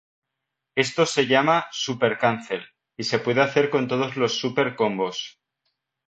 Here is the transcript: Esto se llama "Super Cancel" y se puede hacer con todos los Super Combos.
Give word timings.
Esto 0.73 1.05
se 1.05 1.27
llama 1.27 1.67
"Super 1.71 2.17
Cancel" 2.17 2.65
y 2.97 3.03
se 3.03 3.19
puede 3.19 3.41
hacer 3.43 3.69
con 3.69 3.87
todos 3.87 4.17
los 4.17 4.35
Super 4.39 4.75
Combos. 4.75 5.37